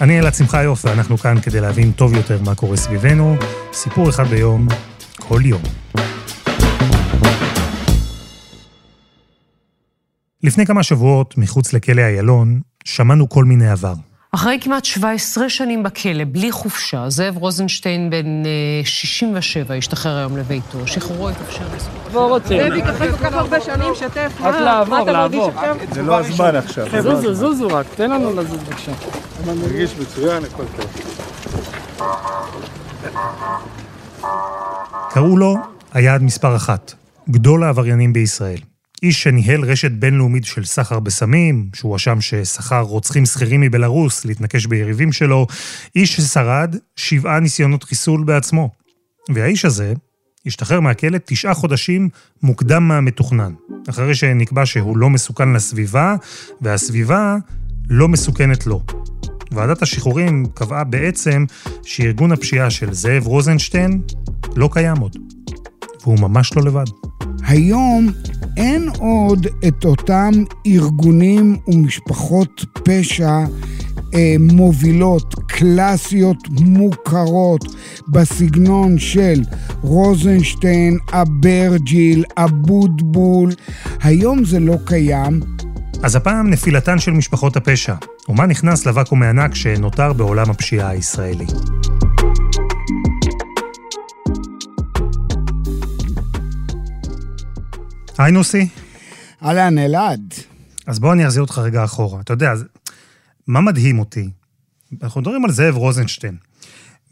אני 0.00 0.18
אלעד 0.18 0.34
שמחיוף, 0.34 0.84
ואנחנו 0.84 1.18
כאן 1.18 1.40
כדי 1.40 1.60
להבין 1.60 1.92
טוב 1.92 2.14
יותר 2.14 2.42
מה 2.42 2.54
קורה 2.54 2.76
סביבנו. 2.76 3.36
סיפור 3.72 4.08
אחד 4.08 4.24
ביום, 4.26 4.66
כל 5.16 5.40
יום. 5.44 5.62
לפני 10.42 10.66
כמה 10.66 10.82
שבועות, 10.82 11.38
מחוץ 11.38 11.72
לכלא 11.72 12.02
איילון, 12.02 12.60
שמענו 12.84 13.28
כל 13.28 13.44
מיני 13.44 13.70
עבר. 13.70 13.94
אחרי 14.32 14.58
כמעט 14.60 14.84
17 14.84 15.48
שנים 15.48 15.82
בכלא, 15.82 16.24
בלי 16.24 16.52
חופשה, 16.52 17.04
זאב 17.10 17.36
רוזנשטיין 17.36 18.10
בן 18.10 18.42
67 18.84 19.74
השתחרר 19.74 20.18
היום 20.18 20.36
לביתו, 20.36 20.86
שחרורו 20.86 21.28
התאפשר 21.28 21.64
בזכות. 21.76 22.12
לא 22.14 22.28
רוצים. 22.28 22.62
זאביק, 22.62 22.84
אחרי 22.84 23.12
כל 23.12 23.16
כך 23.16 23.32
הרבה 23.32 23.60
שנים, 23.60 23.94
שתף. 23.94 24.32
רק 24.40 24.54
מה? 24.54 24.60
לעבור, 24.60 24.96
מרגיש 24.96 25.12
לעבור. 25.12 25.50
עכשיו? 25.50 25.76
זה 25.92 26.02
לא 26.02 26.18
הזמן 26.18 26.56
עכשיו. 26.56 27.02
זוזו, 27.02 27.34
זוזו 27.34 27.68
רק, 27.68 27.86
תן 27.94 28.10
לנו 28.10 28.30
לזוז 28.34 28.62
בבקשה. 28.62 28.92
מרגיש 29.46 29.94
מצוין, 29.98 30.44
הכל 30.44 30.64
טוב. 30.76 30.86
קראו 35.10 35.36
לו 35.36 35.54
היעד 35.92 36.22
מספר 36.22 36.56
אחת, 36.56 36.94
גדול 37.30 37.64
העבריינים 37.64 38.12
בישראל. 38.12 38.58
איש 39.02 39.22
שניהל 39.22 39.64
רשת 39.64 39.90
בינלאומית 39.90 40.44
של 40.44 40.64
סחר 40.64 41.00
בסמים, 41.00 41.68
שהואשם 41.74 42.20
ששכר 42.20 42.80
רוצחים 42.80 43.26
שכירים 43.26 43.60
מבלארוס 43.60 44.24
להתנקש 44.24 44.66
ביריבים 44.66 45.12
שלו, 45.12 45.46
איש 45.96 46.16
ששרד 46.16 46.76
שבעה 46.96 47.40
ניסיונות 47.40 47.84
חיסול 47.84 48.24
בעצמו. 48.24 48.70
והאיש 49.34 49.64
הזה 49.64 49.92
השתחרר 50.46 50.80
מהכלא 50.80 51.18
תשעה 51.24 51.54
חודשים 51.54 52.08
מוקדם 52.42 52.88
מהמתוכנן, 52.88 53.52
אחרי 53.90 54.14
שנקבע 54.14 54.66
שהוא 54.66 54.96
לא 54.96 55.10
מסוכן 55.10 55.52
לסביבה, 55.52 56.16
והסביבה 56.60 57.36
לא 57.88 58.08
מסוכנת 58.08 58.66
לו. 58.66 58.82
ועדת 59.52 59.82
השחרורים 59.82 60.46
קבעה 60.54 60.84
בעצם 60.84 61.44
שארגון 61.84 62.32
הפשיעה 62.32 62.70
של 62.70 62.92
זאב 62.92 63.26
רוזנשטיין 63.26 64.02
לא 64.56 64.68
קיים 64.72 64.96
עוד. 64.96 65.16
והוא 66.02 66.18
ממש 66.20 66.56
לא 66.56 66.62
לבד. 66.62 66.84
היום 67.42 68.12
אין 68.56 68.88
עוד 68.98 69.46
את 69.68 69.84
אותם 69.84 70.30
ארגונים 70.66 71.56
ומשפחות 71.68 72.64
פשע 72.84 73.44
אה, 74.14 74.36
מובילות, 74.40 75.34
קלאסיות 75.46 76.48
מוכרות, 76.50 77.64
בסגנון 78.08 78.98
של 78.98 79.42
רוזנשטיין, 79.80 80.98
אברג'יל, 81.12 82.24
אבוטבול. 82.36 83.50
היום 84.02 84.44
זה 84.44 84.60
לא 84.60 84.76
קיים. 84.84 85.40
אז 86.02 86.16
הפעם 86.16 86.50
נפילתן 86.50 86.98
של 86.98 87.10
משפחות 87.10 87.56
הפשע, 87.56 87.94
ומה 88.28 88.46
נכנס 88.46 88.86
לוואקום 88.86 89.22
הענק 89.22 89.54
שנותר 89.54 90.12
בעולם 90.12 90.50
הפשיעה 90.50 90.90
הישראלי. 90.90 91.46
היי 98.18 98.32
נוסי. 98.32 98.68
אהלן, 99.42 99.78
אלעד. 99.78 100.34
אז 100.86 100.98
בוא 100.98 101.12
אני 101.12 101.26
אחזיר 101.26 101.42
אותך 101.42 101.58
רגע 101.58 101.84
אחורה. 101.84 102.20
אתה 102.20 102.32
יודע, 102.32 102.52
מה 103.46 103.60
מדהים 103.60 103.98
אותי? 103.98 104.30
אנחנו 105.02 105.20
מדברים 105.20 105.44
על 105.44 105.50
זאב 105.50 105.76
רוזנשטיין, 105.76 106.36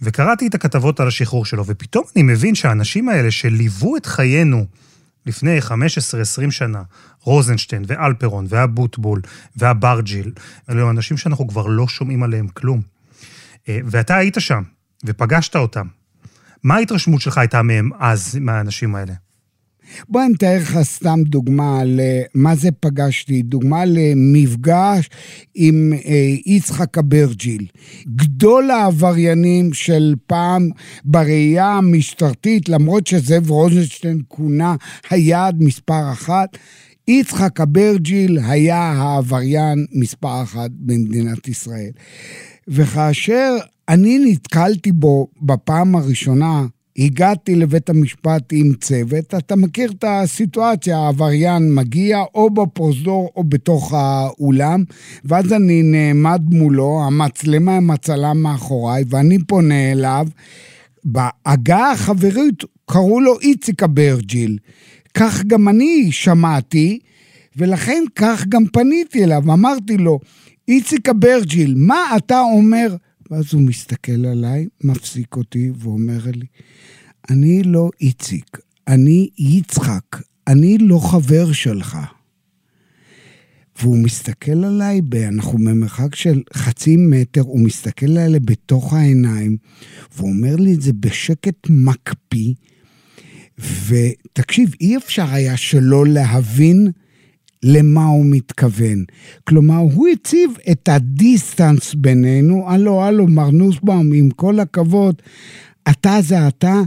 וקראתי 0.03 0.47
את 0.47 0.54
הכתבות 0.54 1.00
על 1.00 1.08
השחרור 1.08 1.44
שלו, 1.44 1.66
ופתאום 1.66 2.04
אני 2.16 2.22
מבין 2.22 2.54
שהאנשים 2.54 3.08
האלה 3.08 3.30
שליוו 3.30 3.97
את 3.97 4.06
חיינו 4.06 4.66
לפני 5.26 5.58
15-20 5.58 5.70
שנה, 6.50 6.82
רוזנשטיין 7.20 7.84
ואלפרון 7.86 8.47
ואבוטבול 8.48 9.20
ואברג'יל, 9.56 10.32
אלו 10.70 10.91
אנשים 10.91 11.16
שאנחנו 11.16 11.48
כבר 11.48 11.66
לא 11.66 11.88
שומעים 11.88 12.22
עליהם 12.22 12.48
כלום. 12.48 12.80
אה, 13.69 13.78
ואתה 13.84 14.16
היית 14.16 14.36
שם, 14.38 14.62
ופגשת 15.04 15.56
אותם. 15.56 15.86
מה 16.62 16.75
ההתרשמות 16.75 17.20
שלך 17.20 17.38
הייתה 17.38 17.62
מהם 17.62 17.91
אז, 17.98 18.38
מהאנשים 18.41 18.94
האלה? 18.94 19.12
בוא 20.08 20.24
אני 20.24 20.34
אתאר 20.34 20.56
לך 20.56 20.78
סתם 20.82 21.20
דוגמה 21.26 21.82
למה 21.84 22.56
זה 22.56 22.69
פגשתי, 22.80 23.42
דוגמה 23.42 23.84
למפגש 23.84 25.08
עם 25.54 25.92
אה, 26.04 26.34
יצחק 26.47 26.98
אברג'יל. 26.98 27.66
גדול 28.08 28.70
העבריינים 28.70 29.72
של 29.72 30.14
פעם 30.26 30.70
בראייה 31.04 31.66
המשטרתית, 31.66 32.69
למרות 32.69 33.06
שזאב 33.06 33.50
רוזנשטיין 33.50 34.22
כונה 34.28 34.76
היעד 35.10 35.62
מספר 35.62 36.12
אחת, 36.12 36.58
יצחק 37.08 37.60
אברג'יל 37.60 38.38
היה 38.38 38.82
העבריין 38.82 39.86
מספר 39.92 40.42
אחת 40.42 40.70
במדינת 40.70 41.48
ישראל. 41.48 41.91
וכאשר 42.68 43.56
אני 43.88 44.18
נתקלתי 44.18 44.92
בו 44.92 45.28
בפעם 45.42 45.97
הראשונה, 45.97 46.66
הגעתי 46.98 47.54
לבית 47.54 47.90
המשפט 47.90 48.42
עם 48.52 48.72
צוות, 48.80 49.34
אתה 49.34 49.56
מכיר 49.56 49.90
את 49.90 50.04
הסיטואציה, 50.08 50.98
העבריין 50.98 51.74
מגיע 51.74 52.22
או 52.34 52.50
בפרוזדור 52.50 53.30
או 53.36 53.44
בתוך 53.44 53.94
האולם, 53.94 54.84
ואז 55.24 55.52
אני 55.52 55.82
נעמד 55.82 56.42
מולו, 56.50 57.02
המצלמה 57.06 57.76
עם 57.76 57.90
הצלם 57.90 58.42
מאחוריי, 58.42 59.04
ואני 59.08 59.38
פונה 59.38 59.92
אליו. 59.92 60.26
בהגעה 61.04 61.92
החברית 61.92 62.64
קראו 62.86 63.20
לו 63.20 63.40
איציק 63.40 63.82
אברג'יל. 63.82 64.58
כך 65.14 65.44
גם 65.46 65.68
אני 65.68 66.08
שמעתי, 66.12 66.98
ולכן 67.56 68.04
כך 68.14 68.46
גם 68.48 68.66
פניתי 68.72 69.24
אליו, 69.24 69.42
אמרתי 69.52 69.96
לו, 69.96 70.20
איציק 70.68 71.08
אברג'יל, 71.08 71.74
מה 71.76 72.16
אתה 72.16 72.40
אומר? 72.40 72.96
ואז 73.31 73.54
הוא 73.54 73.62
מסתכל 73.62 74.26
עליי, 74.26 74.66
מפסיק 74.84 75.37
אותי 75.37 75.70
ואומר 75.78 76.20
לי, 76.34 76.47
אני 77.31 77.62
לא 77.62 77.91
איציק, 78.00 78.59
אני 78.88 79.28
יצחק, 79.38 80.22
אני 80.47 80.78
לא 80.78 80.98
חבר 80.98 81.53
שלך. 81.53 81.98
והוא 83.81 83.98
מסתכל 83.98 84.65
עליי, 84.65 85.00
אנחנו 85.28 85.59
במרחק 85.59 86.15
של 86.15 86.42
חצי 86.54 86.97
מטר, 86.97 87.41
הוא 87.41 87.60
מסתכל 87.60 88.19
עליי 88.19 88.41
בתוך 88.41 88.92
העיניים, 88.92 89.56
והוא 90.16 90.31
אומר 90.31 90.56
לי 90.56 90.75
את 90.75 90.81
זה 90.81 90.92
בשקט 90.92 91.66
מקפיא, 91.70 92.54
ותקשיב, 93.59 94.75
אי 94.81 94.97
אפשר 94.97 95.26
היה 95.31 95.56
שלא 95.56 96.06
להבין 96.06 96.91
למה 97.62 98.06
הוא 98.06 98.26
מתכוון. 98.26 99.04
כלומר, 99.44 99.76
הוא 99.76 100.08
הציב 100.08 100.50
את 100.70 100.88
הדיסטנס 100.88 101.94
בינינו, 101.94 102.70
הלו, 102.70 103.02
הלו, 103.02 103.26
מר 103.26 103.50
נוסבאום, 103.50 104.12
עם 104.12 104.30
כל 104.30 104.60
הכבוד, 104.60 105.22
אתה 105.90 106.18
זה 106.22 106.48
אתה, 106.48 106.80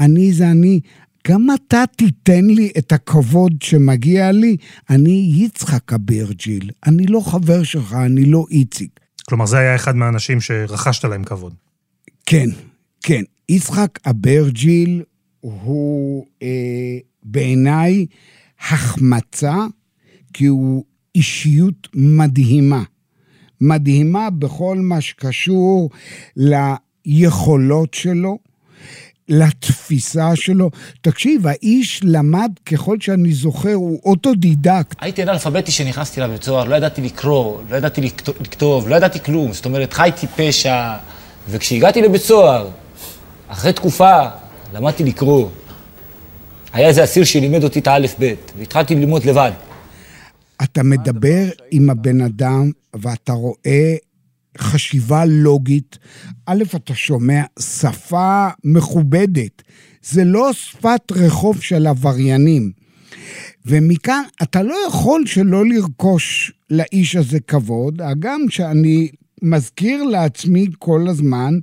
אני 0.00 0.32
זה 0.32 0.50
אני. 0.50 0.80
גם 1.28 1.46
אתה 1.54 1.84
תיתן 1.96 2.44
לי 2.44 2.72
את 2.78 2.92
הכבוד 2.92 3.52
שמגיע 3.62 4.32
לי. 4.32 4.56
אני 4.90 5.32
יצחק 5.36 5.92
אברג'יל, 5.92 6.70
אני 6.86 7.06
לא 7.06 7.20
חבר 7.20 7.62
שלך, 7.62 7.92
אני 7.92 8.24
לא 8.24 8.46
איציק. 8.50 9.00
כלומר, 9.28 9.46
זה 9.46 9.58
היה 9.58 9.74
אחד 9.74 9.96
מהאנשים 9.96 10.40
שרכשת 10.40 11.04
להם 11.04 11.24
כבוד. 11.24 11.54
כן, 12.26 12.48
כן. 13.02 13.22
יצחק 13.48 13.98
אברג'יל 14.06 15.02
הוא 15.40 16.26
אה, 16.42 16.98
בעיניי 17.22 18.06
החמצה, 18.70 19.56
כי 20.34 20.46
הוא 20.46 20.84
אישיות 21.14 21.88
מדהימה. 21.94 22.82
מדהימה 23.60 24.30
בכל 24.30 24.76
מה 24.76 25.00
שקשור 25.00 25.90
ליכולות 26.36 27.94
שלו, 27.94 28.38
לתפיסה 29.28 30.36
שלו. 30.36 30.70
תקשיב, 31.00 31.46
האיש 31.46 32.00
למד, 32.04 32.52
ככל 32.66 32.96
שאני 33.00 33.32
זוכר, 33.32 33.72
הוא 33.72 34.00
אוטודידקט. 34.04 34.96
הייתי 35.00 35.22
אנאלפביתי 35.22 35.70
כשנכנסתי 35.70 36.20
לבית 36.20 36.42
סוהר, 36.42 36.64
לא 36.64 36.74
ידעתי 36.74 37.00
לקרוא, 37.02 37.58
לא 37.70 37.76
ידעתי 37.76 38.00
לכתוב, 38.40 38.88
לא 38.88 38.94
ידעתי 38.94 39.20
כלום. 39.20 39.52
זאת 39.52 39.64
אומרת, 39.64 39.92
חייתי 39.92 40.26
פשע, 40.36 40.94
וכשהגעתי 41.48 42.02
לבית 42.02 42.22
סוהר, 42.22 42.68
אחרי 43.48 43.72
תקופה, 43.72 44.20
למדתי 44.74 45.04
לקרוא. 45.04 45.48
היה 46.72 46.88
איזה 46.88 47.04
אסיר 47.04 47.24
שלימד 47.24 47.64
אותי 47.64 47.78
את 47.78 47.86
האלף-בית, 47.86 48.52
והתחלתי 48.58 48.94
ללמוד 48.94 49.24
לבד. 49.24 49.52
אתה 50.62 50.82
מדבר 50.82 51.48
עם 51.70 51.90
הבן 51.90 52.20
אדם 52.20 52.70
ואתה 52.94 53.32
רואה 53.32 53.94
חשיבה 54.58 55.24
לוגית. 55.24 55.98
א', 56.46 56.62
אתה 56.76 56.94
שומע 56.94 57.42
שפה 57.60 58.48
מכובדת. 58.64 59.62
זה 60.02 60.24
לא 60.24 60.52
שפת 60.52 61.12
רחוב 61.12 61.62
של 61.62 61.86
עבריינים. 61.86 62.72
ומכאן 63.66 64.22
אתה 64.42 64.62
לא 64.62 64.76
יכול 64.88 65.26
שלא 65.26 65.66
לרכוש 65.66 66.52
לאיש 66.70 67.16
הזה 67.16 67.40
כבוד, 67.40 68.02
הגם 68.02 68.40
שאני 68.48 69.08
מזכיר 69.44 70.02
לעצמי 70.02 70.66
כל 70.78 71.08
הזמן 71.08 71.58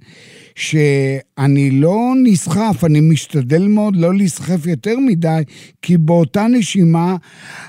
שאני 0.56 1.72
לא 1.72 2.14
נסחף, 2.24 2.84
אני 2.84 3.00
משתדל 3.00 3.68
מאוד 3.68 3.96
לא 3.96 4.14
להיסחף 4.14 4.66
יותר 4.66 5.00
מדי, 5.00 5.42
כי 5.82 5.98
באותה 5.98 6.48
נשימה 6.48 7.16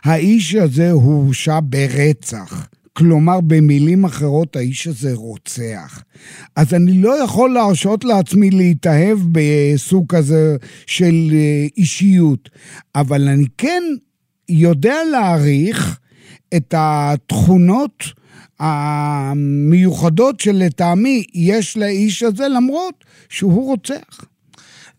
האיש 0.05 0.55
הזה 0.55 0.91
הורשע 0.91 1.59
ברצח. 1.63 2.69
כלומר, 2.93 3.41
במילים 3.41 4.05
אחרות, 4.05 4.57
האיש 4.57 4.87
הזה 4.87 5.15
רוצח. 5.15 6.03
אז 6.57 6.75
אני 6.75 7.03
לא 7.03 7.25
יכול 7.25 7.55
להרשות 7.55 8.05
לעצמי 8.05 8.51
להתאהב 8.51 9.19
בסוג 9.33 10.05
כזה 10.09 10.57
של 10.87 11.31
אה, 11.33 11.67
אישיות, 11.77 12.51
אבל 12.95 13.29
אני 13.29 13.47
כן 13.59 13.83
יודע 14.49 14.97
להעריך 15.13 15.99
את 16.57 16.75
התכונות 16.77 18.22
המיוחדות 18.63 20.41
שלטעמי 20.41 21.25
יש 21.35 21.77
לאיש 21.77 22.23
הזה, 22.23 22.49
למרות 22.49 23.05
שהוא 23.29 23.67
רוצח. 23.67 24.25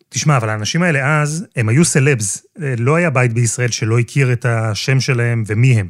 תשמע, 0.09 0.37
אבל 0.37 0.49
האנשים 0.49 0.83
האלה 0.83 1.21
אז, 1.21 1.45
הם 1.55 1.69
היו 1.69 1.85
סלבס. 1.85 2.45
לא 2.77 2.95
היה 2.95 3.09
בית 3.09 3.33
בישראל 3.33 3.69
שלא 3.69 3.99
הכיר 3.99 4.33
את 4.33 4.45
השם 4.45 4.99
שלהם 4.99 5.43
ומי 5.47 5.79
הם. 5.79 5.89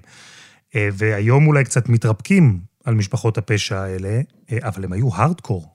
אה, 0.75 0.89
והיום 0.93 1.47
אולי 1.47 1.63
קצת 1.63 1.89
מתרפקים 1.89 2.59
על 2.85 2.95
משפחות 2.95 3.37
הפשע 3.37 3.79
האלה, 3.79 4.21
אה, 4.51 4.57
אבל 4.61 4.83
הם 4.83 4.93
היו 4.93 5.09
הארדקור. 5.15 5.67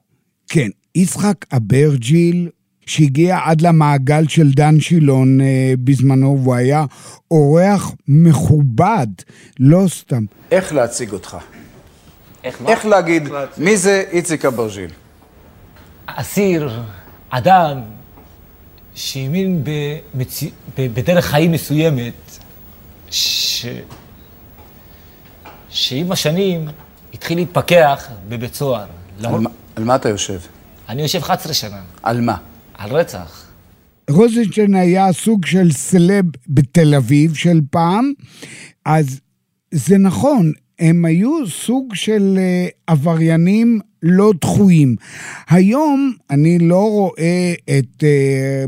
כן, 0.49 0.69
יצחק 0.95 1.37
אברג'יל, 1.53 2.49
שהגיע 2.87 3.39
עד 3.45 3.61
למעגל 3.61 4.29
של 4.29 4.51
דן 4.51 4.81
שילון 4.81 5.41
אה, 5.41 5.75
בזמנו, 5.85 6.41
והוא 6.43 6.55
היה 6.55 6.85
אורח 7.31 7.93
מכובד, 8.09 9.07
לא 9.61 9.85
סתם. 9.89 10.25
איך 10.51 10.73
להציג 10.73 11.13
אותך? 11.13 11.37
איך? 12.49 12.63
איך 12.69 12.87
להגיד, 12.87 13.29
מי 13.59 13.77
זה 13.77 14.05
איציק 14.11 14.45
אברג'יל? 14.45 14.91
אסיר, 16.07 16.81
אדם, 17.31 17.81
שהאמין 18.95 19.65
במצ... 19.65 20.43
בדרך 20.79 21.25
חיים 21.27 21.53
מסוימת, 21.53 22.39
ש... 23.11 23.67
שעם 25.71 26.13
השנים 26.13 26.69
התחיל 27.15 27.39
להתפכח 27.39 28.09
בבית 28.29 28.55
סוהר. 28.55 28.87
על 29.25 29.41
מה- 29.41 29.51
על 29.77 29.85
מה 29.85 29.95
אתה 29.97 30.09
יושב? 30.09 30.39
אני 30.89 31.03
יושב 31.03 31.19
11 31.23 31.55
שנה, 31.55 31.81
על 32.03 32.21
מה? 32.21 32.37
על 32.79 32.91
רצח. 32.97 33.45
רוזנשטיין 34.11 34.75
היה 34.75 35.13
סוג 35.13 35.47
של 35.47 35.73
סלב 35.73 36.25
בתל 36.49 36.95
אביב 36.95 37.35
של 37.35 37.61
פעם, 37.71 38.13
אז 38.85 39.21
זה 39.71 39.99
נכון, 39.99 40.53
הם 40.79 41.05
היו 41.05 41.47
סוג 41.47 41.95
של 41.95 42.35
אה, 42.39 42.69
עבריינים 42.87 43.81
לא 44.03 44.33
דחויים. 44.41 44.97
היום 45.49 46.13
אני 46.31 46.59
לא 46.59 46.91
רואה 46.91 47.55
את 47.65 48.05
אה, 48.05 48.65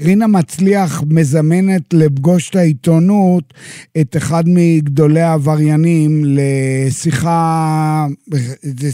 רינה 0.00 0.26
מצליח 0.26 1.02
מזמנת 1.06 1.82
לפגוש 1.92 2.50
את 2.50 2.56
העיתונות 2.56 3.54
את 4.00 4.16
אחד 4.16 4.44
מגדולי 4.46 5.20
העבריינים 5.20 6.22
לשיחה, 6.24 8.06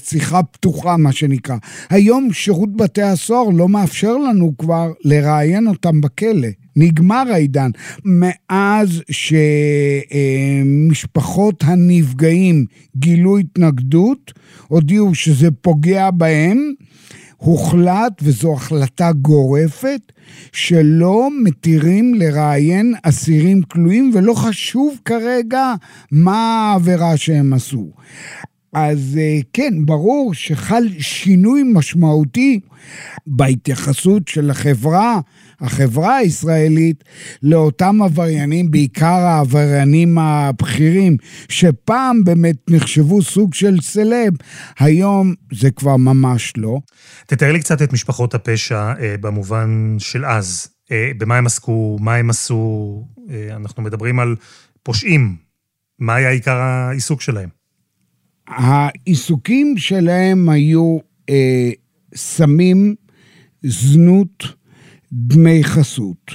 שיחה 0.05 0.43
פתוחה 0.43 0.97
מה 0.97 1.13
שנקרא. 1.13 1.57
היום 1.91 2.33
שירות 2.33 2.77
בתי 2.77 3.03
הסוהר 3.03 3.49
לא 3.49 3.69
מאפשר 3.69 4.17
לנו 4.17 4.53
כבר 4.59 4.93
לראיין 5.05 5.69
אותם 5.69 6.01
בכלא. 6.01 6.49
נגמר 6.77 7.25
העידן. 7.33 7.71
מאז 8.05 9.03
שמשפחות 10.91 11.65
הנפגעים 11.67 12.65
גילו 12.97 13.39
התנגדות, 13.39 14.33
הודיעו 14.69 15.15
שזה 15.15 15.51
פוגע 15.51 16.11
בהם, 16.11 16.73
הוחלט, 17.37 18.13
וזו 18.23 18.53
החלטה 18.53 19.13
גורפת, 19.13 20.13
שלא 20.53 21.29
מתירים 21.43 22.15
לראיין 22.15 22.95
אסירים 23.03 23.63
כלואים, 23.63 24.11
ולא 24.15 24.35
חשוב 24.35 24.99
כרגע 25.05 25.75
מה 26.11 26.71
העבירה 26.73 27.17
שהם 27.17 27.53
עשו. 27.53 27.91
אז 28.73 29.19
אה, 29.21 29.39
כן, 29.53 29.87
ברור 29.87 30.35
שחל 30.35 30.89
שינוי 30.99 31.63
משמעותי 31.67 32.61
בהתייחסות 33.27 34.29
של 34.29 34.51
החברה, 34.51 35.21
החברה 35.65 36.17
הישראלית, 36.17 37.05
לאותם 37.43 38.03
עבריינים, 38.03 38.71
בעיקר 38.71 39.07
העבריינים 39.07 40.19
הבכירים, 40.19 41.17
שפעם 41.49 42.25
באמת 42.25 42.57
נחשבו 42.71 43.23
סוג 43.23 43.55
של 43.55 43.81
סלב, 43.81 44.33
היום 44.79 45.35
זה 45.53 45.71
כבר 45.71 45.97
ממש 45.97 46.53
לא. 46.57 46.79
תתאר 47.27 47.53
לי 47.53 47.61
קצת 47.61 47.83
את 47.83 47.93
משפחות 47.93 48.35
הפשע 48.35 48.93
אה, 49.01 49.15
במובן 49.21 49.97
של 49.99 50.25
אז. 50.25 50.69
אה, 50.93 51.11
במה 51.19 51.37
הם 51.37 51.47
עסקו, 51.47 51.97
מה 52.01 52.15
הם 52.15 52.31
עשו, 52.31 53.05
אה, 53.31 53.57
אנחנו 53.57 53.83
מדברים 53.83 54.21
על 54.21 54.37
פושעים. 54.83 55.37
מה 55.99 56.15
היה 56.15 56.31
עיקר 56.31 56.57
העיסוק 56.57 57.21
שלהם? 57.21 57.49
העיסוקים 58.49 59.75
שלהם 59.79 60.49
היו 60.49 60.99
אה, 61.31 61.71
סמים, 62.15 62.95
זנות, 63.63 64.45
דמי 65.15 65.65
חסות. 65.65 66.31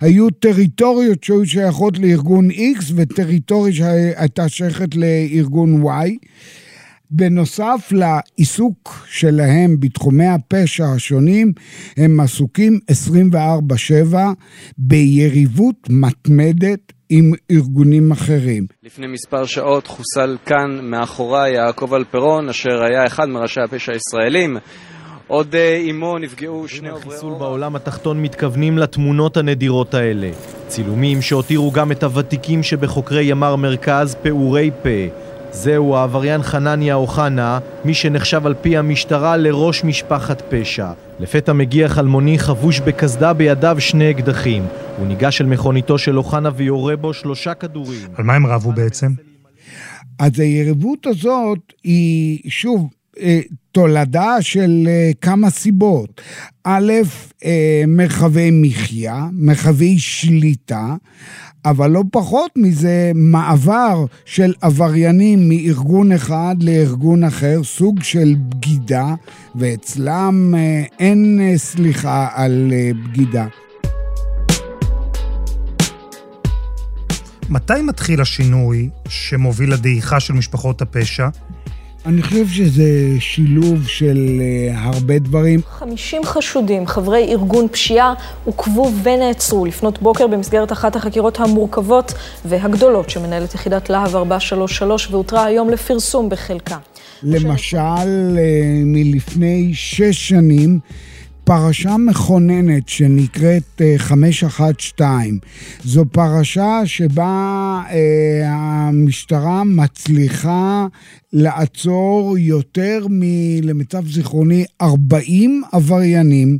היו 0.00 0.30
טריטוריות 0.30 1.24
שהיו 1.24 1.46
שייכות 1.46 1.98
לארגון 1.98 2.50
X 2.50 2.92
וטריטוריה 2.96 3.72
שהייתה 3.72 4.48
שייכת 4.48 4.94
לארגון 4.94 5.82
Y. 5.82 6.26
בנוסף 7.10 7.92
לעיסוק 7.92 9.06
שלהם 9.08 9.80
בתחומי 9.80 10.26
הפשע 10.26 10.84
השונים, 10.96 11.52
הם 11.96 12.20
עסוקים 12.20 12.78
24/7 12.90 14.16
ביריבות 14.78 15.88
מתמדת 15.90 16.92
עם 17.10 17.32
ארגונים 17.50 18.12
אחרים. 18.12 18.66
לפני 18.82 19.06
מספר 19.06 19.44
שעות 19.44 19.86
חוסל 19.86 20.36
כאן 20.46 20.90
מאחוריי 20.90 21.54
יעקב 21.54 21.94
אלפרון, 21.94 22.48
אשר 22.48 22.84
היה 22.84 23.06
אחד 23.06 23.28
מראשי 23.28 23.60
הפשע 23.60 23.92
הישראלים. 23.92 24.56
עוד 25.26 25.54
אה, 25.54 25.82
עמו 25.84 26.18
נפגעו 26.18 26.68
שני 26.68 26.88
עוברי 26.88 27.08
החיסול 27.08 27.32
אורח. 27.32 27.42
בעולם 27.42 27.76
התחתון 27.76 28.22
מתכוונים 28.22 28.78
לתמונות 28.78 29.36
הנדירות 29.36 29.94
האלה. 29.94 30.30
צילומים 30.68 31.22
שהותירו 31.22 31.70
גם 31.70 31.92
את 31.92 32.02
הוותיקים 32.02 32.62
שבחוקרי 32.62 33.24
ימ"ר 33.24 33.56
מרכז 33.56 34.16
פעורי 34.22 34.70
פה. 34.82 35.24
זהו 35.50 35.96
העבריין 35.96 36.42
חנניה 36.42 36.94
אוחנה, 36.94 37.58
מי 37.84 37.94
שנחשב 37.94 38.46
על 38.46 38.54
פי 38.62 38.76
המשטרה 38.76 39.36
לראש 39.36 39.84
משפחת 39.84 40.42
פשע. 40.48 40.92
לפתע 41.20 41.52
מגיע 41.52 41.88
חלמוני 41.88 42.38
חבוש 42.38 42.80
בקסדה 42.80 43.32
בידיו 43.32 43.76
שני 43.78 44.10
אקדחים. 44.10 44.66
הוא 44.98 45.06
ניגש 45.06 45.40
אל 45.40 45.46
מכוניתו 45.46 45.98
של 45.98 46.18
אוחנה 46.18 46.50
ויורה 46.56 46.96
בו 46.96 47.14
שלושה 47.14 47.54
כדורים. 47.54 48.08
על 48.14 48.24
מה 48.24 48.34
הם 48.34 48.46
רבו 48.46 48.72
בעצם? 48.72 49.10
אז 50.18 50.40
היריבות 50.40 51.06
הזאת 51.06 51.58
היא, 51.84 52.50
שוב, 52.50 52.88
תולדה 53.72 54.36
של 54.40 54.84
אה, 54.86 55.10
כמה 55.20 55.50
סיבות. 55.50 56.20
א', 56.64 56.92
אה, 57.44 57.84
מרחבי 57.86 58.48
מחיה, 58.52 59.26
מרחבי 59.32 59.98
שליטה, 59.98 60.94
אבל 61.64 61.90
לא 61.90 62.02
פחות 62.12 62.50
מזה, 62.56 63.12
מעבר 63.14 64.04
של 64.24 64.52
עבריינים 64.60 65.48
מארגון 65.48 66.12
אחד 66.12 66.56
לארגון 66.60 67.24
אחר, 67.24 67.60
סוג 67.64 68.02
של 68.02 68.34
בגידה, 68.38 69.14
ואצלם 69.54 70.54
אה, 70.56 70.84
אין 70.98 71.40
אה, 71.42 71.58
סליחה 71.58 72.28
על 72.34 72.72
אה, 72.72 72.90
בגידה. 73.04 73.46
מתי 77.48 77.82
מתחיל 77.82 78.20
השינוי 78.20 78.90
שמוביל 79.08 79.72
לדעיכה 79.72 80.20
של 80.20 80.34
משפחות 80.34 80.82
הפשע? 80.82 81.28
אני 82.06 82.22
חושב 82.22 82.48
שזה 82.48 82.84
שילוב 83.18 83.88
של 83.88 84.40
אה, 84.40 84.80
הרבה 84.80 85.18
דברים. 85.18 85.60
50 85.68 86.24
חשודים, 86.24 86.86
חברי 86.86 87.32
ארגון 87.32 87.68
פשיעה, 87.68 88.14
עוכבו 88.44 88.90
ונעצרו 89.02 89.66
לפנות 89.66 90.02
בוקר 90.02 90.26
במסגרת 90.26 90.72
אחת 90.72 90.96
החקירות 90.96 91.40
המורכבות 91.40 92.14
והגדולות 92.44 93.10
שמנהלת 93.10 93.54
יחידת 93.54 93.90
להב 93.90 94.16
433 94.16 95.10
והותרה 95.10 95.44
היום 95.44 95.70
לפרסום 95.70 96.28
בחלקה. 96.28 96.76
למשל, 97.22 97.78
אה, 97.78 98.42
מלפני 98.84 99.70
שש 99.74 100.28
שנים 100.28 100.78
פרשה 101.44 101.96
מכוננת 101.96 102.88
שנקראת 102.88 103.82
512. 103.96 105.08
זו 105.84 106.04
פרשה 106.12 106.80
שבה 106.84 107.82
אה, 107.90 107.96
המשטרה 108.44 109.64
מצליחה 109.64 110.86
לעצור 111.32 112.38
יותר 112.38 113.06
מ... 113.10 113.22
למיטב 113.62 114.06
זיכרוני, 114.06 114.64
40 114.82 115.62
עבריינים, 115.72 116.58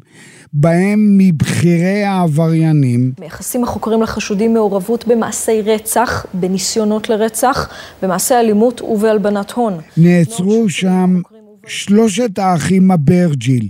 בהם 0.52 1.18
מבכירי 1.18 2.02
העבריינים. 2.02 3.12
מייחסים 3.20 3.64
החוקרים 3.64 4.02
לחשודים 4.02 4.54
מעורבות 4.54 5.08
במעשי 5.08 5.62
רצח, 5.62 6.26
בניסיונות 6.34 7.08
לרצח, 7.08 7.68
במעשי 8.02 8.34
אלימות 8.34 8.80
ובהלבנת 8.80 9.50
הון. 9.50 9.80
נעצרו 9.96 10.68
שם 10.68 11.20
שלושת 11.66 12.38
האחים 12.38 12.90
אברג'יל. 12.90 13.68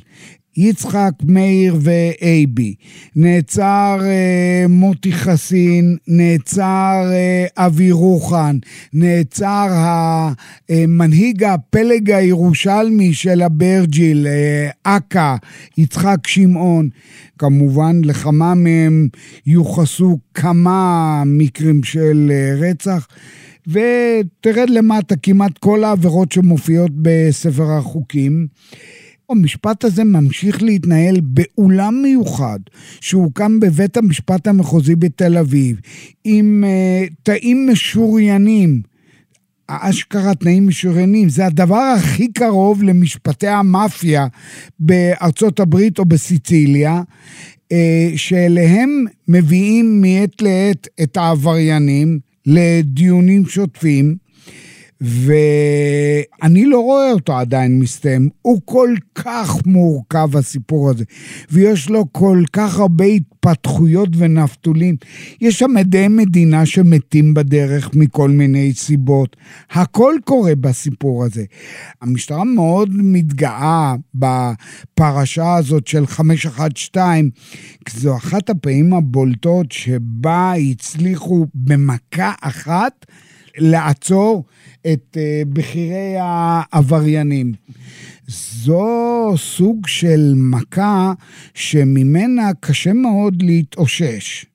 יצחק, 0.57 1.11
מאיר 1.25 1.77
ואייבי. 1.81 2.75
נעצר 3.17 3.99
אה, 4.03 4.69
מוטי 4.69 5.13
חסין, 5.13 5.97
נעצר 6.09 7.03
אה, 7.13 7.67
אבי 7.67 7.93
רוחן, 7.93 8.59
נעצר 8.93 9.67
המנהיג 10.69 11.45
הפלג 11.45 12.11
הירושלמי 12.11 13.15
של 13.15 13.43
אברג'יל, 13.43 14.27
אה, 14.27 14.97
אכ"א, 14.97 15.37
יצחק 15.79 16.27
שמעון. 16.27 16.89
כמובן, 17.39 18.01
לכמה 18.05 18.55
מהם 18.55 19.09
יוחסו 19.47 20.19
כמה 20.35 21.23
מקרים 21.27 21.85
של 21.85 22.31
אה, 22.33 22.69
רצח. 22.69 23.07
ותרד 23.69 24.71
למטה 24.71 25.17
כמעט 25.17 25.59
כל 25.59 25.85
העבירות 25.85 26.33
שמופיעות 26.33 26.91
בספר 26.95 27.73
החוקים. 27.79 28.47
המשפט 29.31 29.85
הזה 29.85 30.05
ממשיך 30.05 30.63
להתנהל 30.63 31.21
באולם 31.21 32.03
מיוחד 32.03 32.59
שהוקם 33.01 33.61
בבית 33.61 33.97
המשפט 33.97 34.47
המחוזי 34.47 34.97
בתל 34.97 35.37
אביב, 35.37 35.81
עם 36.25 36.65
uh, 36.67 37.15
תאים 37.23 37.69
משוריינים. 37.73 38.83
אשכרה 39.67 40.35
תנאים 40.35 40.67
משוריינים, 40.67 41.29
זה 41.29 41.47
הדבר 41.47 41.95
הכי 41.97 42.33
קרוב 42.33 42.83
למשפטי 42.83 43.49
המאפיה 43.49 44.27
בארצות 44.79 45.61
הברית 45.61 45.99
או 45.99 46.05
בסיציליה, 46.05 47.03
אה, 47.73 48.13
שאליהם 48.17 49.05
מביאים 49.29 50.01
מעת 50.01 50.43
לעת 50.43 50.89
את 51.03 51.17
העבריינים 51.17 52.19
לדיונים 52.47 53.47
שוטפים. 53.47 54.24
ואני 55.05 56.65
לא 56.65 56.81
רואה 56.81 57.13
אותו 57.13 57.39
עדיין 57.39 57.79
מסתיים. 57.79 58.29
הוא 58.43 58.61
כל 58.65 58.95
כך 59.15 59.67
מורכב, 59.67 60.37
הסיפור 60.37 60.91
הזה, 60.91 61.05
ויש 61.51 61.91
לו 61.91 62.05
כל 62.13 62.43
כך 62.53 62.79
הרבה 62.79 63.05
התפתחויות 63.05 64.09
ונפתולים. 64.17 64.97
יש 65.41 65.59
שם 65.59 65.77
עדי 65.77 66.09
מדינה 66.09 66.67
שמתים 66.67 67.35
בדרך 67.35 67.91
מכל 67.95 68.31
מיני 68.31 68.73
סיבות. 68.75 69.37
הכל 69.71 70.15
קורה 70.25 70.55
בסיפור 70.55 71.25
הזה. 71.25 71.45
המשטרה 72.03 72.45
מאוד 72.45 72.89
מתגאה 72.93 73.95
בפרשה 74.15 75.55
הזאת 75.55 75.87
של 75.87 76.07
512, 76.07 77.15
כי 77.85 78.01
זו 78.01 78.17
אחת 78.17 78.51
הפעמים 78.51 78.95
הבולטות 78.95 79.73
שבה 79.73 80.53
הצליחו 80.53 81.47
במכה 81.55 82.33
אחת 82.41 83.07
לעצור 83.57 84.45
את 84.93 85.17
אה, 85.17 85.43
בכירי 85.49 86.17
העבריינים. 86.21 87.53
זו 88.27 89.33
סוג 89.37 89.87
של 89.87 90.33
מכה 90.37 91.13
שממנה 91.55 92.51
קשה 92.61 92.93
מאוד 92.93 93.43
להתאושש. 93.43 94.47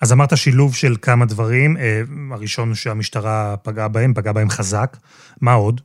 אז 0.00 0.12
אמרת 0.12 0.36
שילוב 0.36 0.74
של 0.74 0.94
כמה 1.02 1.24
דברים. 1.24 1.76
אה, 1.76 2.02
הראשון 2.30 2.74
שהמשטרה 2.74 3.56
פגעה 3.62 3.88
בהם, 3.88 4.14
פגעה 4.14 4.32
בהם 4.32 4.50
חזק. 4.50 4.96
מה 5.40 5.52
עוד? 5.52 5.80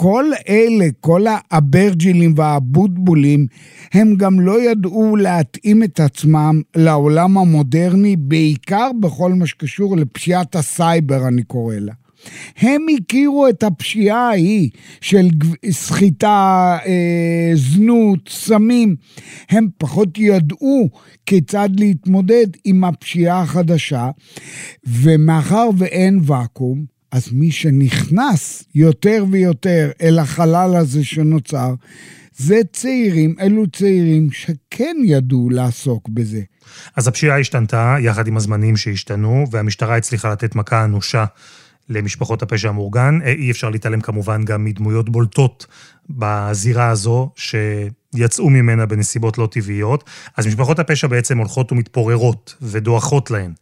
כל 0.00 0.24
אלה, 0.48 0.86
כל 1.00 1.24
האברג'ילים 1.28 2.34
והבוטבולים, 2.36 3.46
הם 3.92 4.14
גם 4.16 4.40
לא 4.40 4.70
ידעו 4.70 5.16
להתאים 5.16 5.82
את 5.82 6.00
עצמם 6.00 6.60
לעולם 6.76 7.38
המודרני, 7.38 8.16
בעיקר 8.16 8.90
בכל 9.00 9.32
מה 9.32 9.46
שקשור 9.46 9.96
לפשיעת 9.96 10.56
הסייבר, 10.56 11.28
אני 11.28 11.42
קורא 11.42 11.74
לה. 11.74 11.92
הם 12.58 12.86
הכירו 12.96 13.48
את 13.48 13.62
הפשיעה 13.62 14.28
ההיא 14.28 14.70
של 15.00 15.28
סחיטה, 15.70 16.78
אה, 16.86 17.50
זנות, 17.54 18.28
סמים. 18.28 18.96
הם 19.50 19.68
פחות 19.78 20.18
ידעו 20.18 20.88
כיצד 21.26 21.68
להתמודד 21.78 22.46
עם 22.64 22.84
הפשיעה 22.84 23.40
החדשה, 23.40 24.10
ומאחר 24.86 25.68
ואין 25.78 26.20
ואקום, 26.22 26.97
אז 27.12 27.32
מי 27.32 27.50
שנכנס 27.50 28.64
יותר 28.74 29.24
ויותר 29.30 29.90
אל 30.02 30.18
החלל 30.18 30.76
הזה 30.76 31.04
שנוצר, 31.04 31.74
זה 32.36 32.60
צעירים, 32.72 33.34
אלו 33.40 33.66
צעירים 33.66 34.30
שכן 34.30 34.96
ידעו 35.04 35.50
לעסוק 35.50 36.08
בזה. 36.08 36.40
אז 36.96 37.08
הפשיעה 37.08 37.40
השתנתה 37.40 37.96
יחד 38.00 38.26
עם 38.26 38.36
הזמנים 38.36 38.76
שהשתנו, 38.76 39.44
והמשטרה 39.50 39.96
הצליחה 39.96 40.32
לתת 40.32 40.54
מכה 40.54 40.84
אנושה 40.84 41.24
למשפחות 41.88 42.42
הפשע 42.42 42.68
המאורגן. 42.68 43.18
אה, 43.24 43.32
אי 43.32 43.50
אפשר 43.50 43.70
להתעלם 43.70 44.00
כמובן 44.00 44.44
גם 44.44 44.64
מדמויות 44.64 45.08
בולטות 45.08 45.66
בזירה 46.10 46.88
הזו, 46.88 47.30
שיצאו 47.36 48.50
ממנה 48.50 48.86
בנסיבות 48.86 49.38
לא 49.38 49.48
טבעיות. 49.50 50.04
אז 50.36 50.46
משפחות 50.46 50.78
הפשע 50.78 51.06
בעצם 51.06 51.38
הולכות 51.38 51.72
ומתפוררות 51.72 52.54
ודועכות 52.62 53.30
להן. 53.30 53.52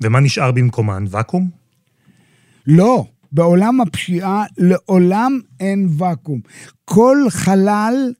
ומה 0.00 0.20
נשאר 0.20 0.52
במקומן? 0.52 1.04
ואקום? 1.10 1.63
לא. 2.66 3.04
בעולם 3.34 3.80
הפשיעה 3.80 4.44
לעולם 4.58 5.40
אין 5.60 5.88
ואקום. 5.98 6.40
כל 6.84 7.16
חלל 7.28 8.12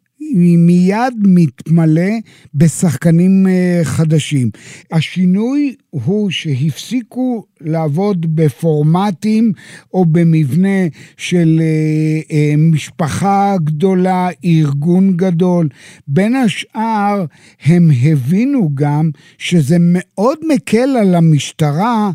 מיד 0.56 1.14
מתמלא 1.22 2.10
בשחקנים 2.54 3.46
אה, 3.46 3.80
חדשים. 3.84 4.50
השינוי 4.92 5.74
הוא 5.90 6.30
שהפסיקו 6.30 7.44
לעבוד 7.60 8.36
בפורמטים 8.36 9.52
או 9.94 10.04
במבנה 10.04 10.86
של 11.16 11.60
אה, 11.60 12.36
אה, 12.36 12.54
משפחה 12.56 13.54
גדולה, 13.64 14.28
ארגון 14.44 15.16
גדול. 15.16 15.68
בין 16.08 16.36
השאר, 16.36 17.24
הם 17.64 17.90
הבינו 18.02 18.70
גם 18.74 19.10
שזה 19.38 19.76
מאוד 19.80 20.38
מקל 20.54 20.96
על 21.00 21.14
המשטרה 21.14 22.10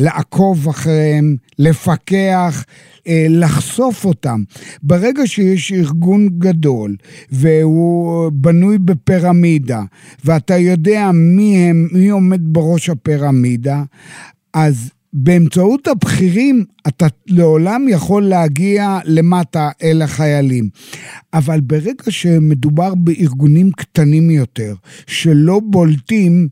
לעקוב 0.00 0.68
אחריהם, 0.68 1.36
לפקח, 1.58 2.64
אה, 3.06 3.26
לחשוף 3.28 4.04
אותם. 4.04 4.42
ברגע 4.82 5.26
שיש 5.26 5.72
ארגון 5.72 6.28
גדול 6.38 6.96
והוא 7.30 8.30
בנוי 8.32 8.78
בפירמידה, 8.78 9.82
ואתה 10.24 10.56
יודע 10.56 11.10
מי 11.14 11.56
הם, 11.56 11.88
מי 11.92 12.08
עומד 12.08 12.40
בראש 12.42 12.88
הפירמידה, 12.88 13.82
אז 14.54 14.90
באמצעות 15.12 15.86
הבכירים 15.86 16.64
אתה 16.88 17.06
לעולם 17.26 17.86
יכול 17.88 18.22
להגיע 18.22 18.98
למטה 19.04 19.70
אל 19.82 20.02
החיילים. 20.02 20.68
אבל 21.34 21.60
ברגע 21.60 22.10
שמדובר 22.10 22.94
בארגונים 22.94 23.70
קטנים 23.72 24.30
יותר, 24.30 24.74
שלא 25.06 25.60
בולטים, 25.64 26.48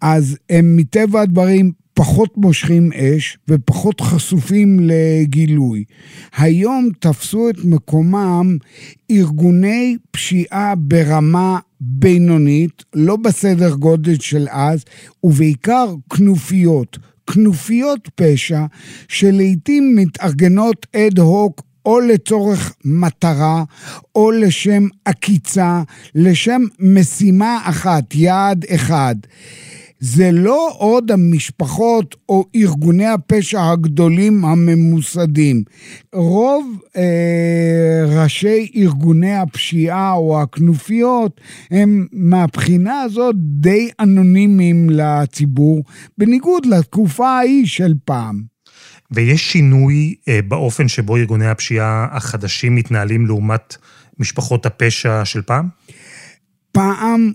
אז 0.00 0.36
הם 0.50 0.76
מטבע 0.76 1.20
הדברים 1.20 1.72
פחות 1.96 2.36
מושכים 2.36 2.90
אש 2.94 3.38
ופחות 3.48 4.00
חשופים 4.00 4.78
לגילוי. 4.82 5.84
היום 6.36 6.88
תפסו 7.00 7.50
את 7.50 7.64
מקומם 7.64 8.56
ארגוני 9.10 9.96
פשיעה 10.10 10.74
ברמה 10.74 11.58
בינונית, 11.80 12.84
לא 12.94 13.16
בסדר 13.16 13.74
גודל 13.74 14.18
של 14.20 14.46
אז, 14.50 14.84
ובעיקר 15.24 15.94
כנופיות. 16.10 16.98
כנופיות 17.26 18.08
פשע 18.14 18.64
שלעיתים 19.08 19.96
מתארגנות 19.96 20.86
אד 20.96 21.18
הוק 21.18 21.62
או 21.86 22.00
לצורך 22.00 22.74
מטרה, 22.84 23.64
או 24.14 24.30
לשם 24.30 24.86
עקיצה, 25.04 25.82
לשם 26.14 26.62
משימה 26.78 27.58
אחת, 27.64 28.14
יעד 28.14 28.64
אחד. 28.74 29.16
זה 30.00 30.32
לא 30.32 30.74
עוד 30.78 31.10
המשפחות 31.10 32.16
או 32.28 32.44
ארגוני 32.56 33.06
הפשע 33.06 33.70
הגדולים 33.70 34.44
הממוסדים. 34.44 35.62
רוב 36.12 36.78
אה, 36.96 38.22
ראשי 38.22 38.70
ארגוני 38.76 39.36
הפשיעה 39.36 40.12
או 40.12 40.42
הכנופיות 40.42 41.40
הם 41.70 42.06
מהבחינה 42.12 43.00
הזאת 43.00 43.36
די 43.38 43.90
אנונימיים 44.00 44.90
לציבור, 44.90 45.84
בניגוד 46.18 46.66
לתקופה 46.66 47.28
ההיא 47.28 47.66
של 47.66 47.94
פעם. 48.04 48.42
ויש 49.10 49.52
שינוי 49.52 50.14
אה, 50.28 50.40
באופן 50.48 50.88
שבו 50.88 51.16
ארגוני 51.16 51.46
הפשיעה 51.46 52.08
החדשים 52.10 52.74
מתנהלים 52.74 53.26
לעומת 53.26 53.76
משפחות 54.18 54.66
הפשע 54.66 55.24
של 55.24 55.42
פעם? 55.42 55.68
פעם, 56.72 57.32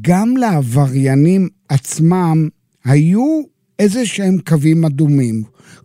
גם 0.00 0.36
לעבריינים 0.36 1.48
עצמם 1.68 2.48
היו 2.84 3.42
איזה 3.78 4.06
שהם 4.06 4.36
קווים 4.48 4.84
אדומים. 4.84 5.42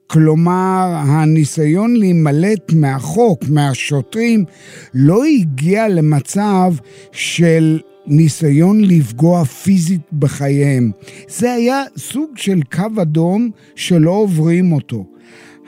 כלומר, 0.07 1.01
הניסיון 1.07 1.95
להימלט 1.95 2.73
מהחוק, 2.73 3.43
מהשוטרים, 3.49 4.45
לא 4.93 5.23
הגיע 5.25 5.87
למצב 5.87 6.73
של 7.11 7.79
ניסיון 8.07 8.81
לפגוע 8.81 9.45
פיזית 9.45 10.01
בחייהם. 10.13 10.91
זה 11.27 11.53
היה 11.53 11.83
סוג 11.97 12.29
של 12.35 12.61
קו 12.71 13.01
אדום 13.01 13.49
שלא 13.75 14.11
עוברים 14.11 14.71
אותו. 14.71 15.05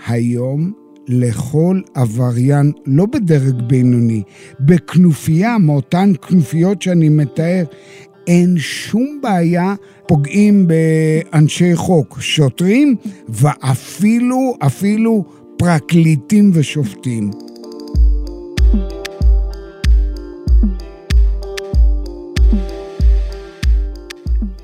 היום 0.08 0.72
לכל 1.08 1.82
עבריין, 1.96 2.72
לא 2.86 3.06
בדרג 3.06 3.62
בינוני, 3.62 4.24
בכנופיה, 4.60 5.58
מאותן 5.58 6.12
כנופיות 6.28 6.82
שאני 6.82 7.10
מתאר, 7.10 7.64
אין 8.28 8.56
שום 8.58 9.20
בעיה, 9.24 9.76
פוגעים 10.12 10.68
באנשי 10.68 11.76
חוק, 11.76 12.18
שוטרים 12.22 12.96
ואפילו, 13.30 14.58
אפילו 14.66 15.26
פרקליטים 15.58 16.52
ושופטים. 16.54 17.32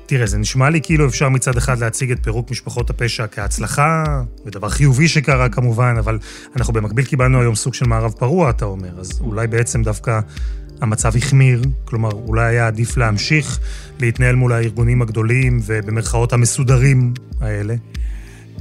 תראה, 0.06 0.26
זה 0.26 0.38
נשמע 0.38 0.70
לי 0.70 0.80
כאילו 0.82 1.06
אפשר 1.06 1.28
מצד 1.28 1.56
אחד 1.56 1.78
להציג 1.78 2.10
את 2.10 2.18
פירוק 2.22 2.50
משפחות 2.50 2.90
הפשע 2.90 3.26
כהצלחה, 3.26 4.04
ודבר 4.46 4.68
חיובי 4.68 5.08
שקרה 5.08 5.48
כמובן, 5.48 5.94
אבל 5.98 6.18
אנחנו 6.56 6.72
במקביל 6.72 7.04
קיבלנו 7.04 7.40
היום 7.40 7.54
סוג 7.54 7.74
של 7.74 7.86
מערב 7.86 8.12
פרוע, 8.12 8.50
אתה 8.50 8.64
אומר, 8.64 9.00
אז 9.00 9.20
אולי 9.20 9.46
בעצם 9.46 9.82
דווקא 9.82 10.20
המצב 10.80 11.16
החמיר, 11.16 11.62
כלומר, 11.84 12.10
אולי 12.10 12.46
היה 12.46 12.66
עדיף 12.66 12.96
להמשיך 12.96 13.58
להתנהל 14.00 14.34
מול 14.34 14.52
הארגונים 14.52 15.02
הגדולים 15.02 15.60
ובמרכאות 15.66 16.32
המסודרים 16.32 17.12
האלה? 17.40 17.74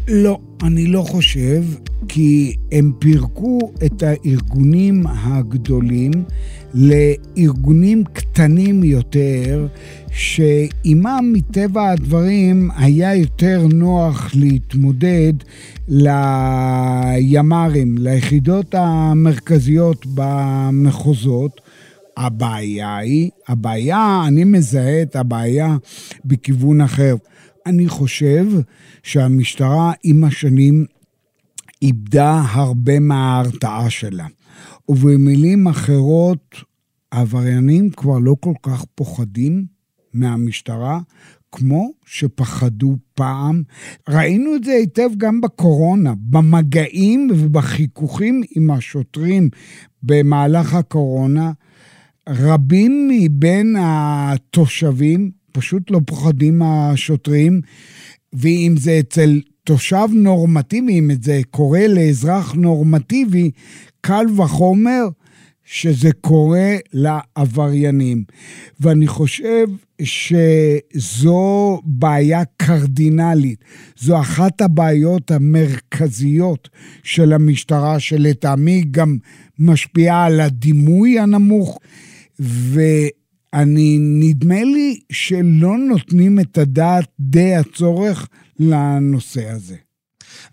לא, 0.08 0.40
אני 0.64 0.88
לא 0.88 1.02
חושב, 1.02 1.64
כי 2.08 2.56
הם 2.72 2.92
פירקו 3.00 3.60
את 3.86 4.04
הארגונים 4.04 5.04
הגדולים 5.08 6.12
לארגונים 6.74 8.04
קטנים 8.14 8.84
יותר, 8.84 9.68
שעימם 10.12 11.34
מטבע 11.34 11.90
הדברים 11.90 12.70
היה 12.78 13.16
יותר 13.16 13.68
נוח 13.74 14.32
להתמודד 14.34 15.34
לימ"רים, 15.88 17.98
ליחידות 17.98 18.76
המרכזיות 18.78 20.06
במחוזות. 20.14 21.62
הבעיה 22.18 22.98
היא, 22.98 23.30
הבעיה, 23.48 24.24
אני 24.28 24.44
מזהה 24.44 25.02
את 25.02 25.16
הבעיה 25.16 25.78
בכיוון 26.26 26.82
אחר. 26.82 27.16
אני 27.66 27.88
חושב 27.88 28.46
שהמשטרה 29.04 29.94
עם 30.04 30.24
השנים 30.24 30.86
איבדה 31.82 32.44
הרבה 32.52 33.00
מההרתעה 33.00 33.90
שלה. 33.90 34.26
ובמילים 34.90 35.68
אחרות, 35.68 36.56
העבריינים 37.12 37.90
כבר 37.90 38.20
לא 38.20 38.36
כל 38.40 38.54
כך 38.64 38.86
פוחדים 38.96 39.66
מהמשטרה 40.14 41.00
כמו 41.52 41.92
שפחדו 42.06 42.96
פעם. 43.14 43.64
ראינו 44.10 44.56
את 44.56 44.64
זה 44.64 44.72
היטב 44.72 45.10
גם 45.18 45.42
בקורונה, 45.42 46.14
במגעים 46.18 47.28
ובחיכוכים 47.32 48.42
עם 48.56 48.72
השוטרים 48.72 49.50
במהלך 50.04 50.74
הקורונה. 50.74 51.52
רבים 52.28 53.08
מבין 53.12 53.76
התושבים 53.80 55.32
פשוט 55.52 55.92
לא 55.92 56.00
פוחדים 56.06 56.60
מהשוטרים, 56.60 57.62
ואם 58.34 58.76
זה 58.78 59.00
אצל 59.00 59.42
תושב 59.64 60.08
נורמטיבי, 60.14 61.00
אם 61.00 61.12
זה 61.22 61.42
קורה 61.52 61.88
לאזרח 61.88 62.54
נורמטיבי, 62.54 63.52
קל 64.02 64.26
וחומר 64.38 65.08
שזה 65.64 66.10
קורה 66.22 66.76
לעבריינים. 66.94 68.24
ואני 68.80 69.08
חושב 69.08 69.68
שזו 70.04 71.82
בעיה 71.84 72.44
קרדינלית. 72.58 73.64
זו 73.98 74.20
אחת 74.20 74.62
הבעיות 74.62 75.32
המרכזיות 75.32 76.70
של 77.04 77.34
המשטרה, 77.34 78.00
שלטעמי 78.00 78.84
גם 78.92 79.18
משפיעה 79.60 80.26
על 80.26 80.40
הדימוי 80.40 81.20
הנמוך. 81.20 81.80
ואני, 82.40 83.98
נדמה 84.00 84.64
לי 84.64 85.00
שלא 85.12 85.78
נותנים 85.78 86.40
את 86.40 86.58
הדעת 86.58 87.08
די 87.20 87.56
הצורך 87.56 88.28
לנושא 88.60 89.50
הזה. 89.50 89.76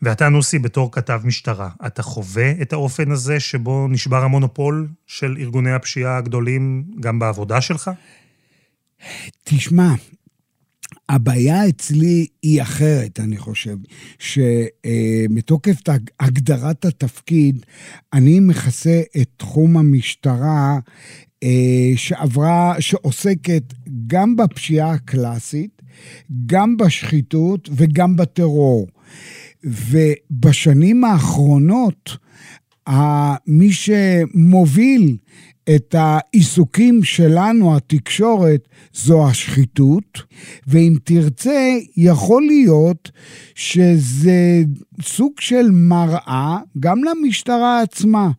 ואתה, 0.03 0.29
נוסי, 0.29 0.59
בתור 0.59 0.93
כתב 0.93 1.21
משטרה, 1.25 1.71
אתה 1.87 2.03
חווה 2.03 2.53
את 2.63 2.73
האופן 2.73 3.11
הזה 3.11 3.41
שבו 3.41 3.89
נשבר 3.89 4.25
המונופול 4.25 4.89
של 5.07 5.37
ארגוני 5.41 5.73
הפשיעה 5.73 6.17
הגדולים 6.17 6.85
גם 7.01 7.19
בעבודה 7.19 7.61
שלך? 7.61 7.91
תשמע, 9.45 9.95
הבעיה 11.09 11.69
אצלי 11.69 12.27
היא 12.43 12.63
אחרת, 12.63 13.21
אני 13.21 13.37
חושב, 13.37 13.77
שמתוקף 14.19 15.77
הגדרת 16.21 16.85
התפקיד, 16.85 17.67
אני 18.13 18.41
מכסה 18.41 19.03
את 19.21 19.29
תחום 19.37 19.77
המשטרה 19.77 20.79
שעברה, 21.97 22.75
שעוסקת 22.81 23.75
גם 24.07 24.37
בפשיעה 24.37 24.91
הקלאסית, 24.91 25.83
גם 26.47 26.77
בשחיתות 26.77 27.69
וגם 27.73 28.17
בטרור. 28.17 28.87
ובשנים 29.65 31.05
האחרונות, 31.05 32.17
מי 33.47 33.73
שמוביל 33.73 35.17
את 35.75 35.95
העיסוקים 35.99 37.05
שלנו, 37.05 37.77
התקשורת, 37.77 38.69
זו 38.95 39.29
השחיתות, 39.29 40.23
ואם 40.67 40.95
תרצה, 41.05 41.77
יכול 41.97 42.43
להיות 42.43 43.11
שזה 43.55 44.63
סוג 45.03 45.33
של 45.41 45.71
מראה 45.71 46.59
גם 46.81 46.99
למשטרה 47.05 47.81
עצמה. 47.83 48.31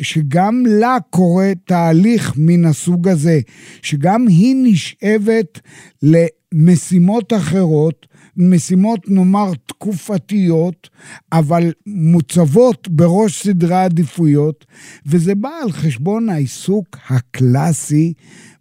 שגם 0.00 0.62
לה 0.66 0.96
קורה 1.10 1.52
תהליך 1.64 2.32
מן 2.36 2.64
הסוג 2.64 3.08
הזה, 3.08 3.40
שגם 3.82 4.26
היא 4.28 4.56
נשאבת 4.58 5.60
למשימות 6.02 7.32
אחרות, 7.32 8.06
משימות 8.36 9.00
נאמר 9.08 9.50
תקופתיות, 9.66 10.90
אבל 11.32 11.72
מוצבות 11.86 12.88
בראש 12.88 13.42
סדרי 13.42 13.74
העדיפויות, 13.74 14.66
וזה 15.06 15.34
בא 15.34 15.50
על 15.62 15.72
חשבון 15.72 16.28
העיסוק 16.28 16.96
הקלאסי 17.10 18.12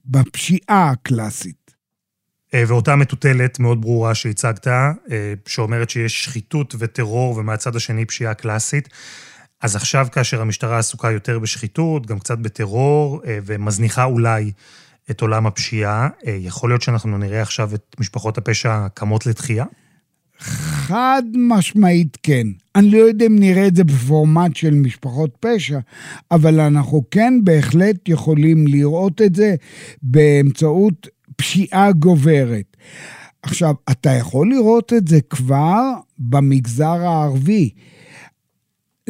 בפשיעה 0.06 0.90
הקלאסית. 0.90 1.62
אה, 2.54 2.64
ואותה 2.68 2.96
מטוטלת 2.96 3.60
מאוד 3.60 3.82
ברורה 3.82 4.16
שהצגת, 4.16 4.68
אה, 4.68 4.92
שאומרת 5.46 5.90
שיש 5.90 6.24
שחיתות 6.24 6.76
וטרור 6.80 7.38
ומהצד 7.38 7.76
השני 7.76 8.06
פשיעה 8.06 8.34
קלאסית. 8.34 8.90
אז 9.62 9.76
עכשיו 9.76 10.08
כאשר 10.12 10.42
המשטרה 10.42 10.78
עסוקה 10.80 11.12
יותר 11.12 11.40
בשחיתות, 11.40 12.06
גם 12.08 12.20
קצת 12.20 12.38
בטרור, 12.38 13.22
אה, 13.26 13.40
ומזניחה 13.46 14.04
אולי 14.04 14.52
את 15.12 15.22
עולם 15.22 15.48
הפשיעה, 15.48 16.10
אה, 16.28 16.38
יכול 16.40 16.70
להיות 16.70 16.82
שאנחנו 16.82 17.18
נראה 17.18 17.42
עכשיו 17.42 17.76
את 17.76 17.96
משפחות 18.00 18.38
הפשע 18.38 18.88
קמות 18.94 19.26
לתחייה? 19.26 19.66
חד 20.42 21.24
משמעית 21.34 22.18
כן. 22.24 22.48
אני 22.76 22.92
לא 22.92 22.98
יודע 22.98 23.26
אם 23.26 23.40
נראה 23.40 23.68
את 23.68 23.76
זה 23.76 23.84
בפורמט 23.84 24.56
של 24.56 24.74
משפחות 24.74 25.38
פשע, 25.40 25.80
אבל 26.32 26.60
אנחנו 26.60 27.04
כן 27.12 27.34
בהחלט 27.44 28.10
יכולים 28.10 28.68
לראות 28.68 29.22
את 29.22 29.36
זה 29.36 29.56
באמצעות 30.02 31.08
פשיעה 31.36 31.92
גוברת. 31.92 32.78
עכשיו, 33.44 33.76
אתה 33.92 34.10
יכול 34.10 34.50
לראות 34.50 34.94
את 34.94 35.08
זה 35.08 35.22
כבר 35.22 35.82
במגזר 36.20 37.08
הערבי. 37.08 37.70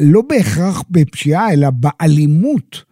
לא 0.00 0.22
בהכרח 0.28 0.82
בפשיעה, 0.90 1.52
אלא 1.52 1.70
באלימות 1.70 2.84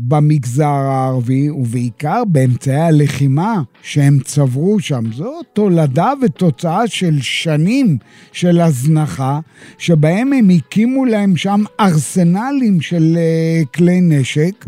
במגזר 0.00 0.64
הערבי, 0.64 1.50
ובעיקר 1.50 2.22
באמצעי 2.26 2.80
הלחימה 2.80 3.62
שהם 3.82 4.18
צברו 4.24 4.80
שם. 4.80 5.12
זו 5.12 5.40
תולדה 5.52 6.12
ותוצאה 6.22 6.86
של 6.86 7.18
שנים 7.20 7.98
של 8.32 8.60
הזנחה, 8.60 9.40
שבהם 9.78 10.32
הם 10.32 10.50
הקימו 10.50 11.04
להם 11.04 11.36
שם 11.36 11.64
ארסנלים 11.80 12.80
של 12.80 13.16
אה, 13.16 13.62
כלי 13.74 14.00
נשק. 14.00 14.64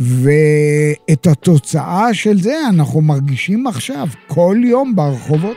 ואת 0.00 1.26
התוצאה 1.26 2.14
של 2.14 2.40
זה 2.40 2.54
אנחנו 2.68 3.00
מרגישים 3.00 3.66
עכשיו, 3.66 4.08
כל 4.26 4.56
יום 4.64 4.96
ברחובות. 4.96 5.56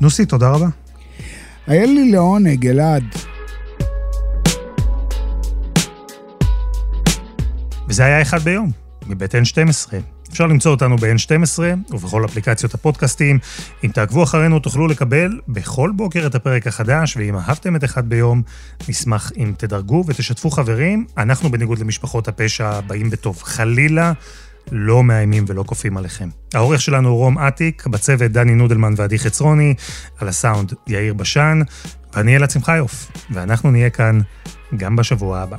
נוסי, 0.00 0.26
תודה 0.26 0.50
רבה. 0.50 0.87
היה 1.68 1.86
לי 1.86 2.10
לעונג, 2.12 2.66
אלעד. 2.66 3.04
וזה 7.88 8.04
היה 8.04 8.22
אחד 8.22 8.38
ביום, 8.38 8.70
מבית 9.06 9.34
N12. 9.34 9.94
אפשר 10.30 10.46
למצוא 10.46 10.70
אותנו 10.70 10.96
ב-N12 10.96 11.58
ובכל 11.90 12.24
אפליקציות 12.24 12.74
הפודקאסטים. 12.74 13.38
אם 13.84 13.90
תעקבו 13.90 14.22
אחרינו 14.22 14.58
תוכלו 14.58 14.86
לקבל 14.86 15.40
בכל 15.48 15.92
בוקר 15.96 16.26
את 16.26 16.34
הפרק 16.34 16.66
החדש, 16.66 17.16
ואם 17.16 17.36
אהבתם 17.36 17.76
את 17.76 17.84
אחד 17.84 18.08
ביום, 18.08 18.42
נשמח 18.88 19.32
אם 19.36 19.52
תדרגו 19.56 20.04
ותשתפו 20.06 20.50
חברים. 20.50 21.06
אנחנו 21.18 21.50
בניגוד 21.50 21.78
למשפחות 21.78 22.28
הפשע 22.28 22.80
באים 22.80 23.10
בטוב. 23.10 23.42
חלילה. 23.42 24.12
לא 24.72 25.04
מאיימים 25.04 25.44
ולא 25.46 25.64
כופים 25.66 25.96
עליכם. 25.96 26.28
העורך 26.54 26.80
שלנו 26.80 27.08
הוא 27.08 27.18
רום 27.18 27.38
אטיק, 27.38 27.86
בצוות 27.86 28.30
דני 28.32 28.54
נודלמן 28.54 28.94
ועדי 28.96 29.18
חצרוני, 29.18 29.74
על 30.18 30.28
הסאונד 30.28 30.72
יאיר 30.86 31.14
בשן, 31.14 31.60
ואני 32.14 32.36
אלעד 32.36 32.50
שמחיוף, 32.50 33.10
ואנחנו 33.30 33.70
נהיה 33.70 33.90
כאן 33.90 34.20
גם 34.76 34.96
בשבוע 34.96 35.38
הבא. 35.38 35.56